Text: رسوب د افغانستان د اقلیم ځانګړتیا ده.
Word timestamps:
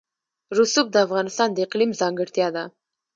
رسوب 0.57 0.87
د 0.91 0.95
افغانستان 1.05 1.49
د 1.53 1.57
اقلیم 1.65 1.91
ځانګړتیا 2.01 2.47
ده. 2.55 2.63